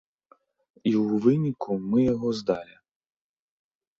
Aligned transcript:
І 0.91 0.93
ў 0.99 1.19
выніку 1.25 1.71
мы 1.91 1.99
яго 2.13 2.27
здалі. 2.39 2.75